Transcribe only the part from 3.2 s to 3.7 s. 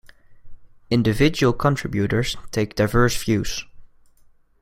views.